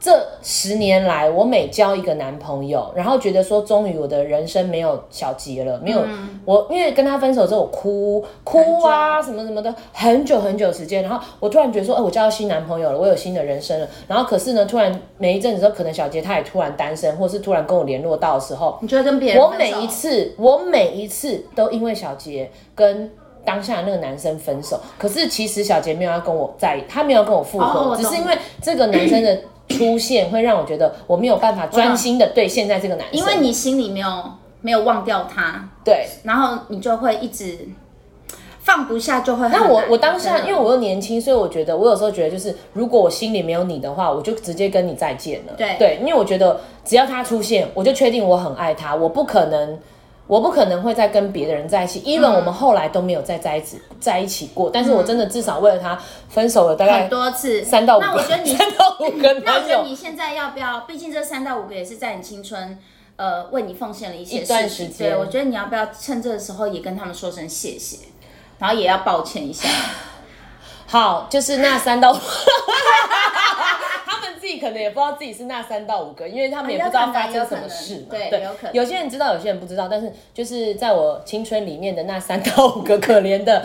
[0.00, 6.40] 这十年来，我每交一个男朋友，然后觉得说，终于我的人生没有小结了，没有、嗯。
[6.44, 23.10] 我，因为跟他分手之后，我哭哭啊什么什么的，很久很久时间，然后我突然觉得说，哎、我交到新男朋友了，我有新的人生了，然后可是呢，突然每一阵子之后，可能小杰他也突然单身，或是突然跟我联络到的时候，你就会跟别人我每一次，我每一次都因为小杰跟
[23.44, 34.08] 当下那个男生分手，可是其实小杰没有要跟我在一，他没有跟我复合，只是因为这个男生的出现会让我觉得我没有办法专心的对现在这个男生，因为你心里没有
[34.60, 36.06] 没有忘掉他，对。
[36.24, 37.68] 然后你就会一直
[38.60, 45.52] 放不下，就会很那我我当下因为我又年轻，所以我觉得我有时候觉得就是，如果我心里没有你的话，我就直接跟你再见了。
[45.56, 49.78] 对对，因为我觉得只要他出现，我就确定我很爱他，我不可能。
[50.28, 54.70] 我不可能会再跟别的人在一起，even 嗯我们后来都没有再在一起在一起过。
[54.70, 59.60] 但是我真的至少为了他分手了大概很多次三到五个，那我觉得你 三到五个那我。
[59.60, 60.80] 觉得你现在要不要？
[60.80, 62.78] 毕竟这三到五个也是在你青春，
[63.16, 67.96] 呃，为你奉献了一些一段事情时间对，我觉得你要不要趁这个时候也跟他们说声谢谢，
[68.58, 69.66] 然后也要抱歉一下。
[70.86, 72.16] 好，就是那三到五，
[74.48, 79.88] 己可能也不知道自己是那三到五个，因为他们也不知道发生什么事对有可能有些人知道，有些人不知道。
[79.88, 83.64] 但是就是在我青春里面的那三到五个可怜的，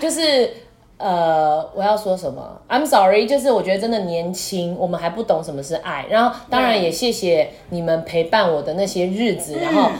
[0.00, 0.50] 就是
[0.96, 6.06] 呃，我要说什么？I'm sorry，就是我觉得真的年轻，我们还不懂什么是爱。
[6.08, 9.90] 然后当然也谢谢你们陪伴我的那些日子，然后。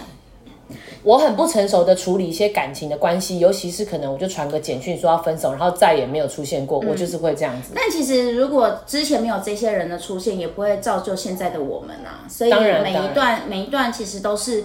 [1.03, 7.73] 我很不成熟的处理一些感情的关系，尤其是可能我就传个简讯说要分手，然后再也没有出现过，我就是会这样子。
[7.75, 12.23] 但其实如果之前没有这些人的出现，也不会造就现在的我们啊。
[12.29, 14.65] 所以每一段每一段其实都是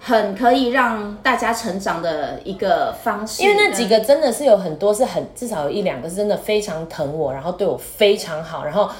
[0.00, 3.42] 很可以让大家成长的一个方式。
[3.42, 8.90] 因为那几个真的是有很多是很至少有一两个是真的非常疼我，然后对我非常好，然后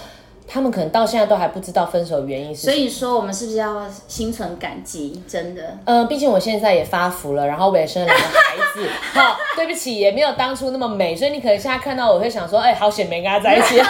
[0.51, 2.73] 他们可能到现在都还不知道分手的原因是什么。
[2.73, 5.23] 所以说我们是不是要心存感激？
[5.29, 5.77] 真的。
[5.85, 13.79] 呃，毕竟我现在也发福了，然后我也生了两个孩子， 好，对不起，也没有当初那么美，所以你可能现在看到我会想说，哎、好险没跟他在一起。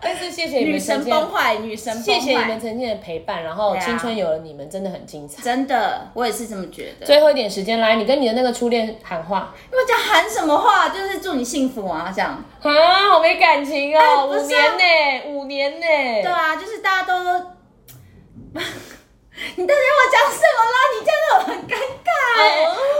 [0.00, 2.12] 但是谢谢你女们曾经，神崩坏，女神崩坏。
[2.12, 5.42] 谢谢你们曾经的陪伴，然后对啊青春有了你们真的很精彩。
[5.42, 7.06] 真的，我也是这么觉得。
[7.06, 12.40] 最后一点时间来，你跟你的那个初恋喊话因为讲喊什么话，就是祝你幸福啊，这样。
[12.60, 15.86] 啊，好没感情哦，五哎不是啊年呢，五年呢，
[16.22, 17.14] 对啊，就是大家都，
[19.56, 20.76] 你到底要我讲什么啦？
[20.92, 21.72] 你这样让我很尴
[22.04, 22.08] 尬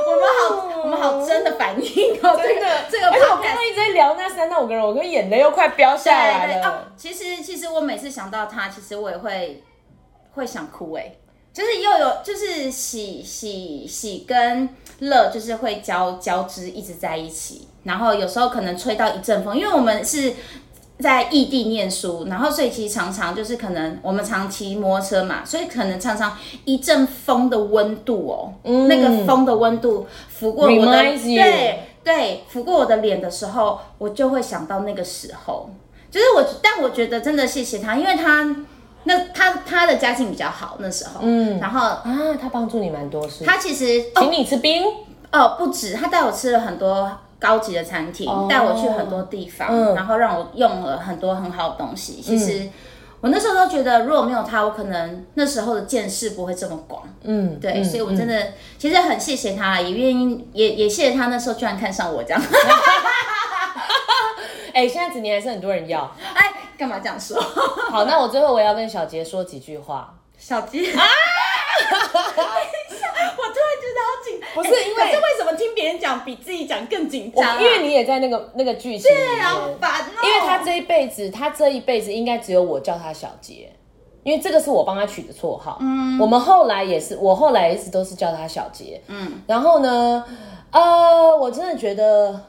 [0.07, 0.40] 我们好，
[0.83, 9.62] 我们好真的反应哦，这个这个而且我刚刚一直在聊那三到五个人，我跟眼泪又快飙下来了。，其实其实我每次想到他，其实我也会
[10.33, 11.12] 会想哭哎、
[11.53, 14.69] 就是又有就是喜喜喜跟
[15.01, 20.35] 乐就是会交交织一直在一起，然后有时候可能吹到一阵风，因为我们是。
[20.99, 28.53] 在异地念书，然后所以其实常常就是可能我们常骑摩托车嘛，所以可能常常一阵风的温度哦，
[28.89, 35.69] 那个风的温度拂过我的对对拂过我的脸的时候，我就会想到那个时候，
[36.11, 38.57] 就是我，但我觉得真的谢谢他，因为他
[39.05, 44.83] 那他他的家境比较好那时候，嗯，然后啊，他帮助你蛮多事，他其实请你吃冰，
[45.31, 52.20] 哦不止，他带我吃了很多高级的餐厅，带、我去很多地方，然后让我用了很多很好的东西。
[52.20, 52.68] 其实
[53.20, 57.03] 我我那时候都觉得，如果没有他，我可能那时候的见识不会这么广。
[57.25, 62.40] 嗯，对，嗯所以我真的、其实很谢谢他，也愿意，也也谢谢他那时候居然看上我这样。
[64.72, 66.09] 哎、现在子年还是很多人要。
[66.35, 67.37] 哎，干嘛这样说？
[67.90, 70.14] 好，那我最后我要跟小杰说几句话。
[70.39, 70.95] 小杰 啊！
[70.95, 77.61] 等一下，我突然觉得好紧，不是因为哎可是为什么听别人讲比自己讲更紧张、啊？
[77.61, 80.21] 因为你也在那个那个剧情里面，对啊，好烦哦。
[80.25, 83.71] 因为他这一辈子，他这一辈子应该只有我叫他小杰，
[84.23, 85.79] 因为这个是我帮他取的绰号。
[85.81, 89.01] 嗯，我们后来也是，我后来一直都是叫他小杰。
[89.07, 90.25] 嗯，然后呢，
[90.73, 92.41] 呃，我真的觉得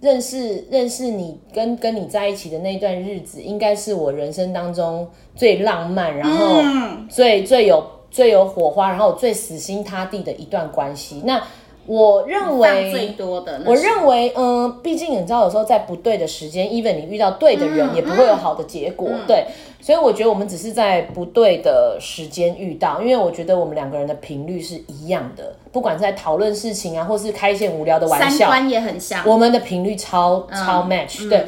[0.00, 7.82] 认识认识你跟跟你在一起的那段日子，应该是我人生当中最浪漫，然后嗯最最有
[8.14, 11.22] 最有火花，然后最死心塌地的一段关系。
[11.24, 11.42] 那
[11.84, 19.10] 我认放为最多的，我认为，嗯，毕竟你知道，有时候在不对的时间，even 你遇到对的人，也不会有好的结果。
[19.26, 19.44] 对，
[19.82, 29.22] 所以我觉得我们只是在不对的时间遇到，因为我觉得我们两个人的频率是一样的，不管是在讨论事情啊，或是开一些无聊的玩笑，三观也很像。
[29.26, 31.44] 我们的频率超超 match、对，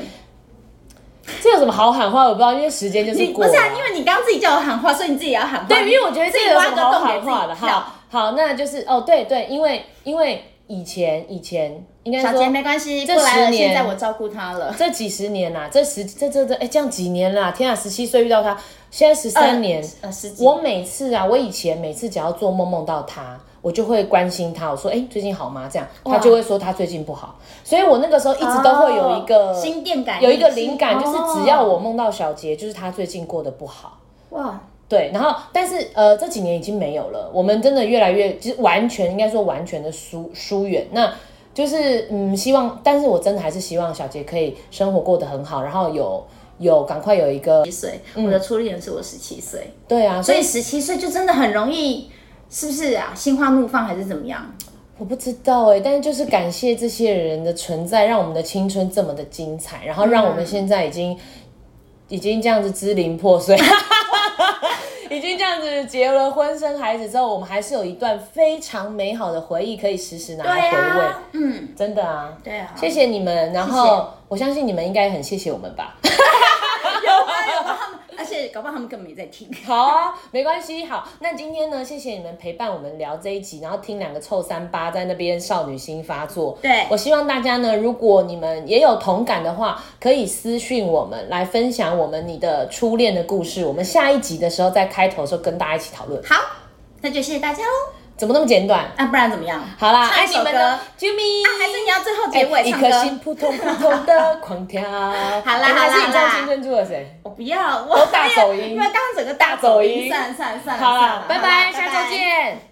[1.43, 2.25] 这有什么好喊话？
[2.25, 3.51] 我不知道，因为时间就是过了。
[3.51, 5.67] 不是啊，因为你刚刚自己叫我喊话，所以你自己也要喊话。
[5.69, 7.55] 对，因为我觉得这个有什么好喊话的？
[7.55, 14.75] 跳好，好，那就是哦，对对，因为因为以前以前应该说小杰没关系，这十年现在我照顾他了。
[14.79, 18.57] 这几十年啦、这十这这这哎，这样几年啦、天啊，十七岁遇到他，
[18.91, 19.85] 现在十三年。
[20.01, 20.45] 呃，十几。
[20.45, 25.69] 我每次啊，我以前每次只要做梦梦到他，我就会关心他，我说哎、最近好吗？
[25.69, 33.99] 这样他就会说他最近不好，所以我那个时候一直都会有一个、哦心电感，有一个灵感，就是哦只要我梦到小杰，就是他最近过得不好。
[34.31, 40.87] 哇，对，然后但是呃这几年已经没有了，我们真的越来越，就是完全应该说完全的疏疏远。
[40.93, 41.13] 那
[41.53, 46.25] 就是嗯，希望，但是我真的还是希望小杰可以生活过得很好，然后有
[46.59, 52.09] 有赶快有一个七岁，我的初恋是我十七岁，对啊，所以十七岁就真的很容易，
[52.51, 53.13] 是不是啊？
[53.15, 54.55] 心花怒放还是怎么样？
[54.99, 61.19] 我不知道哎，但是就是感谢这些人的存在，让我们的青春这么的精彩，然后让我们现在已经、
[62.09, 63.59] 已经这样子支离破碎。
[65.09, 71.05] 已经这样子结了婚、生孩子之后，我们还是有一段非常美好的回忆可以时时拿来回味。
[71.05, 73.53] 啊，嗯，真的啊，对啊，谢谢你们。
[73.53, 75.97] 然后我相信你们应该很谢谢我们吧。
[76.03, 79.49] 有啊有啊，他们，而且搞不好他们根本没在听。
[79.65, 80.85] 好啊，没关系。
[80.85, 86.59] 好，那今天呢，谢谢你们陪伴我们聊这一集，然后听两个臭三八在那边少女心发作。
[86.63, 93.65] 对我希望大家呢，如果你们也有同感的话，可以私讯我们来分享我们你的初恋的故事。
[93.65, 96.23] 我们下一集的时候在开头的时候跟大家一起讨论。
[96.23, 96.37] 好，
[97.01, 97.96] 那就谢谢大家喽。
[98.17, 98.85] 怎么那么简短？
[98.97, 99.63] 啊，不然怎么样？
[99.79, 102.91] 好啦，爱你们的 Jimmy，、啊还是你要最后结尾一唱歌？
[102.91, 104.83] 颗心扑通扑通的狂跳。
[104.89, 107.19] 好啦还是你好啦唱青春住了谁？
[107.23, 112.11] 我不要，我都大走音因为刚刚整个大走音算了算了算了，好算了啦，拜拜，好啦下周。
[112.11, 112.66] 见。